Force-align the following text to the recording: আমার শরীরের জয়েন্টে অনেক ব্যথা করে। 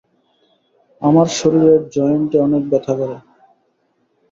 আমার 1.01 1.27
শরীরের 1.37 1.81
জয়েন্টে 1.95 2.37
অনেক 2.39 2.63
ব্যথা 2.71 2.93
করে। 2.99 3.17